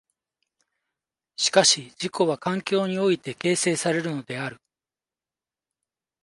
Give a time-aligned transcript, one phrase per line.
[1.35, 4.59] しかし自己は環境において形成されるのである。